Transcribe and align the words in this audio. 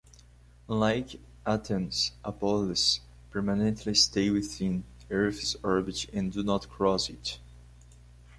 Unlike 0.67 1.19
Atens, 1.45 2.09
Apoheles 2.25 3.01
permanently 3.29 3.93
stay 3.93 4.31
within 4.31 4.83
Earth's 5.11 5.55
orbit 5.61 6.07
and 6.11 6.31
do 6.31 6.41
not 6.41 6.67
cross 6.67 7.07
it. 7.07 7.37